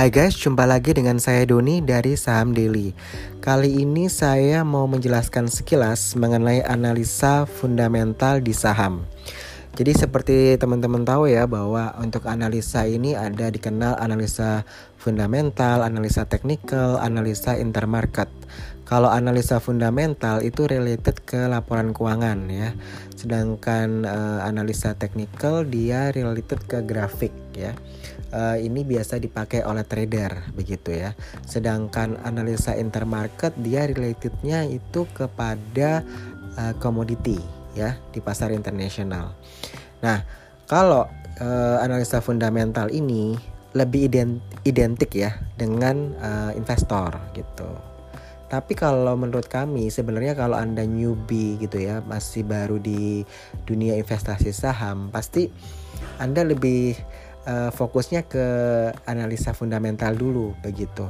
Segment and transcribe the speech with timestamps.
[0.00, 2.96] Hai guys, jumpa lagi dengan saya Doni dari Saham Daily.
[3.44, 9.04] Kali ini saya mau menjelaskan sekilas mengenai analisa fundamental di saham.
[9.76, 14.64] Jadi seperti teman-teman tahu ya bahwa untuk analisa ini ada dikenal analisa
[14.96, 18.32] fundamental, analisa teknikal, analisa intermarket.
[18.90, 22.74] Kalau analisa fundamental itu related ke laporan keuangan ya.
[23.14, 27.70] Sedangkan uh, analisa teknikal dia related ke grafik ya
[28.34, 31.14] uh, ini biasa dipakai oleh trader begitu ya.
[31.44, 36.02] Sedangkan analisa intermarket dia relatednya itu kepada
[36.56, 37.38] uh, komoditi
[37.74, 39.34] ya di pasar internasional.
[40.02, 40.24] Nah,
[40.66, 41.06] kalau
[41.38, 43.36] uh, analisa fundamental ini
[43.70, 44.10] lebih
[44.66, 47.89] identik ya dengan uh, investor gitu.
[48.50, 53.22] Tapi kalau menurut kami sebenarnya kalau Anda newbie gitu ya, masih baru di
[53.62, 55.46] dunia investasi saham, pasti
[56.18, 56.98] Anda lebih
[57.46, 58.46] uh, fokusnya ke
[59.06, 61.06] analisa fundamental dulu begitu.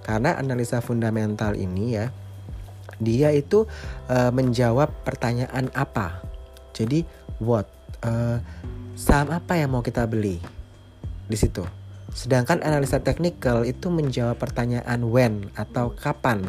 [0.00, 2.08] Karena analisa fundamental ini ya
[3.00, 3.68] dia itu
[4.08, 6.24] uh, menjawab pertanyaan apa.
[6.72, 7.04] Jadi
[7.40, 7.68] what
[8.04, 8.40] uh,
[8.96, 10.40] saham apa yang mau kita beli
[11.28, 11.79] di situ.
[12.10, 16.42] Sedangkan analisa teknikal itu menjawab pertanyaan when atau kapan.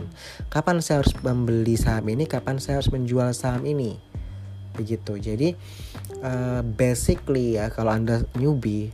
[0.49, 3.97] Kapan saya harus membeli saham ini, kapan saya harus menjual saham ini.
[4.73, 5.19] Begitu.
[5.21, 5.53] Jadi
[6.23, 8.89] uh, basically ya kalau Anda newbie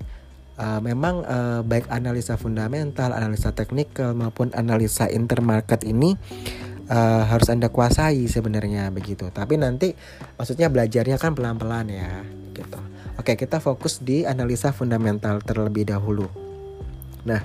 [0.57, 6.17] uh, memang uh, baik analisa fundamental, analisa teknikal maupun analisa intermarket ini
[6.89, 9.29] uh, harus anda kuasai sebenarnya begitu.
[9.29, 9.93] Tapi nanti
[10.35, 12.25] maksudnya belajarnya kan pelan-pelan ya,
[12.57, 12.79] gitu.
[13.17, 16.46] Oke kita fokus di analisa fundamental terlebih dahulu.
[17.25, 17.41] Nah,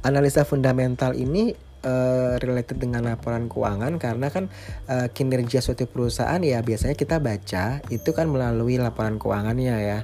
[0.00, 1.52] analisa fundamental ini
[1.84, 4.52] uh, related dengan laporan keuangan karena kan
[4.88, 9.98] uh, kinerja suatu perusahaan ya biasanya kita baca itu kan melalui laporan keuangannya ya.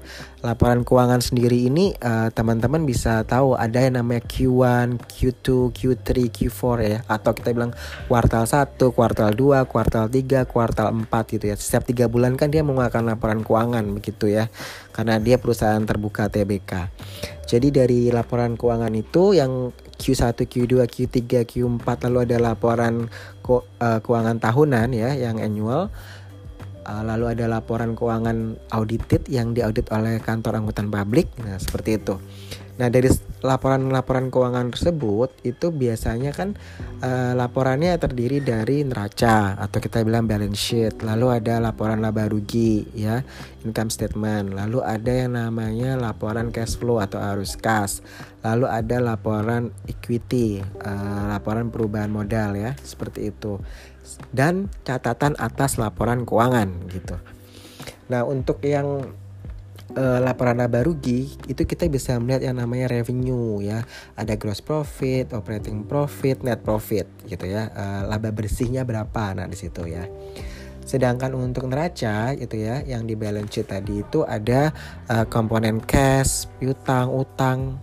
[0.45, 6.63] Laporan keuangan sendiri ini uh, teman-teman bisa tahu ada yang namanya Q1, Q2, Q3, Q4
[6.87, 7.75] ya atau kita bilang
[8.07, 11.57] kuartal 1, kuartal 2, kuartal 3, kuartal 4 gitu ya.
[11.59, 14.47] Setiap tiga bulan kan dia mengeluarkan laporan keuangan begitu ya.
[14.95, 16.89] Karena dia perusahaan terbuka TBK.
[17.47, 23.09] Jadi dari laporan keuangan itu yang Q1, Q2, Q3, Q4 lalu ada laporan
[23.41, 25.89] ke, uh, keuangan tahunan ya yang annual.
[26.87, 31.27] Uh, lalu ada laporan keuangan audited yang diaudit oleh kantor angkutan publik.
[31.43, 32.15] Nah, seperti itu.
[32.77, 33.09] Nah, dari
[33.41, 36.61] laporan-laporan keuangan tersebut itu biasanya kan
[37.01, 42.85] uh, laporannya terdiri dari neraca atau kita bilang balance sheet, lalu ada laporan laba rugi
[42.93, 43.25] ya,
[43.65, 48.05] income statement, lalu ada yang namanya laporan cash flow atau arus kas,
[48.45, 53.57] lalu ada laporan equity, uh, laporan perubahan modal ya, seperti itu.
[54.29, 57.17] Dan catatan atas laporan keuangan gitu.
[58.13, 59.17] Nah, untuk yang
[59.95, 63.87] uh, laporan laba rugi itu kita bisa melihat yang namanya revenue ya.
[64.19, 67.71] Ada gross profit operating profit net profit gitu ya.
[67.71, 70.11] Uh, laba bersihnya berapa nah di situ ya.
[70.87, 74.71] Sedangkan untuk neraca gitu ya yang di balance sheet tadi itu ada
[75.11, 77.79] uh, komponen cash piutang utang.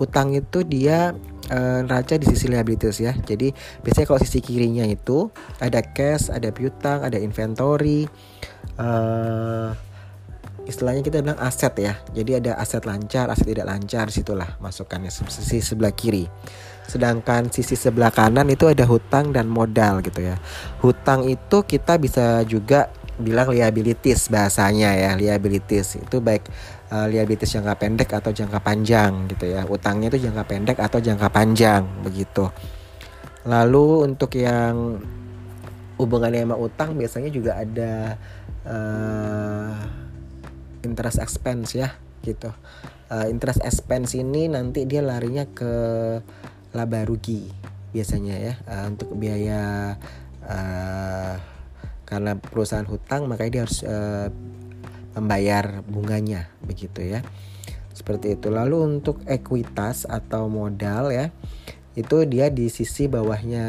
[0.00, 1.12] Utang itu dia
[1.50, 3.10] neraca di sisi liabilities ya.
[3.10, 3.50] Jadi
[3.82, 8.06] biasanya kalau sisi kirinya itu ada cash, ada piutang, ada inventory,
[8.78, 9.74] uh,
[10.68, 11.94] istilahnya kita bilang aset ya.
[12.12, 16.28] Jadi ada aset lancar, aset tidak lancar, situlah masukannya sisi sebelah kiri.
[16.90, 20.36] Sedangkan sisi sebelah kanan itu ada hutang dan modal gitu ya.
[20.82, 22.90] Hutang itu kita bisa juga
[23.20, 26.48] bilang liabilities bahasanya ya, liabilities itu baik
[26.90, 29.62] uh, liabilities jangka pendek atau jangka panjang gitu ya.
[29.68, 32.48] Utangnya itu jangka pendek atau jangka panjang begitu.
[33.46, 35.00] Lalu untuk yang
[36.00, 38.16] hubungannya sama utang biasanya juga ada
[38.64, 40.09] uh,
[40.84, 42.52] interest expense ya gitu.
[43.10, 45.72] Uh, interest expense ini nanti dia larinya ke
[46.76, 47.50] laba rugi
[47.90, 48.54] biasanya ya.
[48.68, 49.96] Uh, untuk biaya
[50.46, 51.34] uh,
[52.06, 54.28] karena perusahaan hutang makanya dia harus uh,
[55.18, 57.20] membayar bunganya begitu ya.
[57.90, 58.48] Seperti itu.
[58.48, 61.28] Lalu untuk ekuitas atau modal ya
[61.98, 63.66] itu dia di sisi bawahnya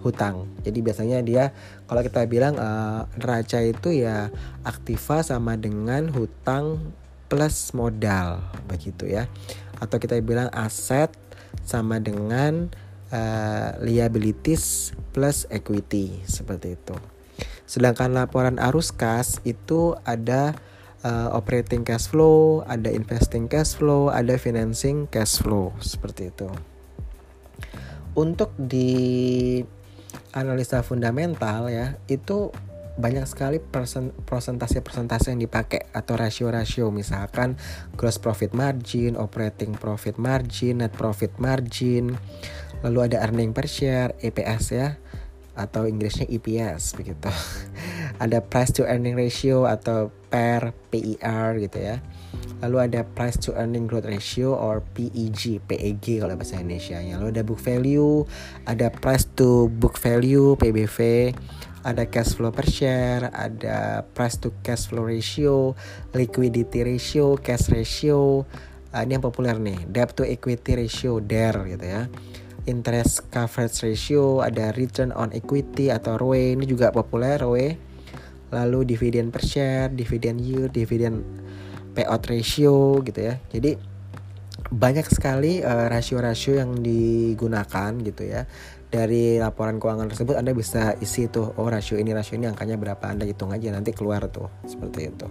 [0.00, 0.48] hutang.
[0.64, 1.44] Jadi biasanya dia
[1.84, 3.04] kalau kita bilang uh,
[3.60, 4.32] itu ya
[4.64, 6.96] aktiva sama dengan hutang
[7.28, 9.28] plus modal begitu ya.
[9.76, 11.12] Atau kita bilang aset
[11.60, 12.72] sama dengan
[13.12, 16.96] uh, liabilities plus equity seperti itu.
[17.68, 20.56] Sedangkan laporan arus kas itu ada
[21.04, 26.48] uh, operating cash flow, ada investing cash flow, ada financing cash flow seperti itu
[28.14, 29.60] untuk di
[30.34, 32.50] analisa fundamental ya itu
[33.00, 33.56] banyak sekali
[34.26, 37.56] persentase-persentase yang dipakai atau rasio-rasio misalkan
[37.96, 42.20] gross profit margin, operating profit margin, net profit margin,
[42.84, 44.88] lalu ada earning per share, EPS ya
[45.56, 47.28] atau Inggrisnya EPS begitu.
[48.22, 52.04] ada price to earning ratio atau PER, PER gitu ya.
[52.60, 57.00] Lalu ada price to earning growth ratio or PEG, PEG kalau bahasa Indonesia.
[57.00, 58.24] Lalu ada book value,
[58.68, 61.32] ada price to book value, PBV,
[61.88, 65.72] ada cash flow per share, ada price to cash flow ratio,
[66.12, 68.44] liquidity ratio, cash ratio.
[68.90, 72.10] Uh, ini yang populer nih, debt to equity ratio, DER gitu ya
[72.68, 77.68] interest coverage ratio, ada return on equity atau ROE ini juga populer ROE.
[78.50, 81.22] Lalu dividen per share, dividen yield, dividen
[81.92, 83.38] payout ratio gitu ya.
[83.50, 83.76] Jadi
[84.70, 88.46] banyak sekali eh, rasio-rasio yang digunakan gitu ya.
[88.90, 93.06] Dari laporan keuangan tersebut Anda bisa isi tuh oh rasio ini rasio ini angkanya berapa
[93.06, 95.26] Anda hitung aja nanti keluar tuh seperti itu.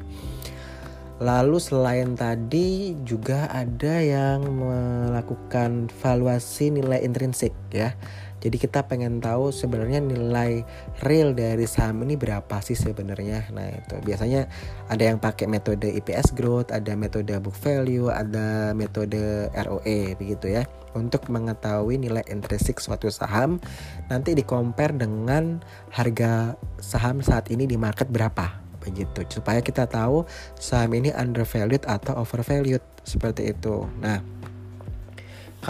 [1.19, 7.91] Lalu selain tadi juga ada yang melakukan valuasi nilai intrinsik ya.
[8.39, 10.63] Jadi kita pengen tahu sebenarnya nilai
[11.03, 13.51] real dari saham ini berapa sih sebenarnya.
[13.51, 14.47] Nah, itu biasanya
[14.88, 20.63] ada yang pakai metode EPS growth, ada metode book value, ada metode ROE begitu ya.
[20.95, 23.62] Untuk mengetahui nilai intrinsik suatu saham
[24.09, 25.62] nanti di compare dengan
[25.94, 30.24] harga saham saat ini di market berapa begitu supaya kita tahu
[30.56, 33.85] saham ini undervalued atau overvalued seperti itu.
[34.00, 34.24] Nah,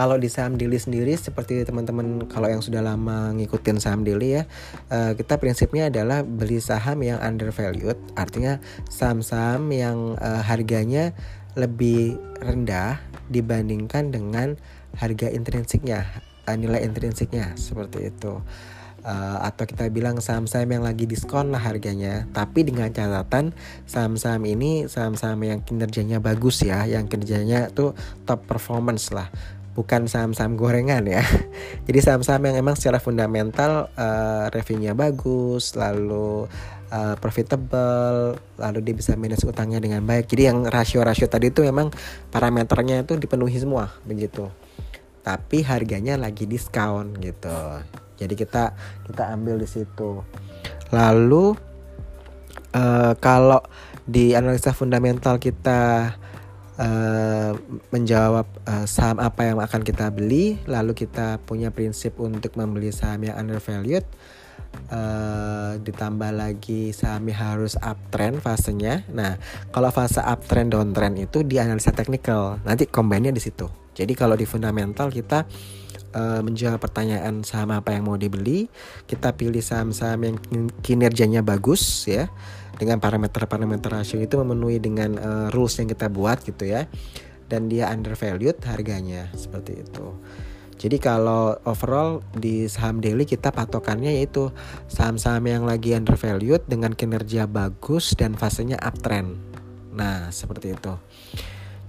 [0.00, 4.42] kalau di saham daily sendiri seperti teman-teman kalau yang sudah lama ngikutin saham daily ya
[4.88, 11.12] uh, kita prinsipnya adalah beli saham yang undervalued artinya saham-saham yang uh, harganya
[11.52, 12.96] lebih rendah
[13.28, 14.56] dibandingkan dengan
[14.96, 16.08] harga intrinsiknya
[16.48, 18.40] uh, nilai intrinsiknya seperti itu
[19.04, 22.28] uh, atau kita bilang saham-saham yang lagi diskon lah harganya.
[22.32, 23.56] Tapi dengan catatan
[23.88, 27.96] saham-saham ini saham-saham yang kinerjanya bagus ya, yang kinerjanya tuh
[28.28, 29.28] top performance lah.
[29.74, 31.22] Bukan saham-saham gorengan ya.
[31.86, 36.50] Jadi saham-saham yang emang secara fundamental uh, revenue-nya bagus, lalu
[36.90, 40.26] uh, profitable, lalu dia bisa manage utangnya dengan baik.
[40.26, 41.94] Jadi yang rasio-rasio tadi itu memang
[42.34, 44.50] parameternya itu dipenuhi semua begitu.
[45.22, 47.58] Tapi harganya lagi diskon gitu.
[48.20, 48.74] Jadi kita
[49.08, 50.20] kita ambil di situ.
[50.90, 51.56] Lalu
[52.74, 53.62] uh, kalau
[54.10, 56.12] di analisa fundamental kita
[56.80, 57.52] uh,
[57.92, 63.28] menjawab uh, saham apa yang akan kita beli, lalu kita punya prinsip untuk membeli saham
[63.28, 64.02] yang undervalued.
[64.86, 69.02] Uh, ditambah lagi sahamnya harus uptrend fasenya.
[69.10, 69.36] Nah,
[69.74, 72.62] kalau fase uptrend downtrend itu di analisa teknikal.
[72.62, 73.66] Nanti combine-nya di situ.
[73.92, 75.44] Jadi kalau di fundamental kita
[76.42, 78.66] menjawab pertanyaan saham apa yang mau dibeli,
[79.06, 80.36] kita pilih saham-saham yang
[80.82, 82.26] kinerjanya bagus ya
[82.80, 86.88] dengan parameter-parameter rasio itu memenuhi dengan uh, rules yang kita buat gitu ya
[87.52, 90.16] dan dia undervalued harganya seperti itu.
[90.80, 94.48] Jadi kalau overall di saham daily kita patokannya yaitu
[94.88, 99.36] saham-saham yang lagi undervalued dengan kinerja bagus dan fasenya uptrend.
[99.92, 100.96] Nah, seperti itu.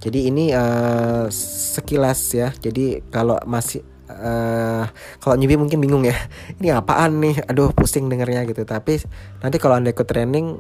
[0.02, 2.52] Jadi ini uh, sekilas ya.
[2.52, 3.80] Jadi kalau masih
[4.18, 4.84] uh,
[5.24, 6.16] kalau newbie mungkin bingung ya.
[6.60, 7.48] Ini apaan nih?
[7.48, 8.68] Aduh pusing dengernya gitu.
[8.68, 9.00] Tapi
[9.40, 10.60] nanti kalau anda ikut training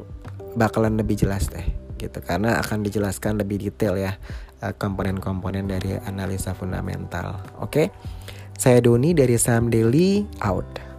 [0.55, 1.65] bakalan lebih jelas deh
[1.99, 2.19] gitu.
[2.23, 4.15] Karena akan dijelaskan lebih detail ya
[4.63, 7.41] eh, komponen-komponen dari analisa fundamental.
[7.59, 7.69] Oke?
[7.69, 7.87] Okay?
[8.61, 10.90] saya Doni dari Sam Daily out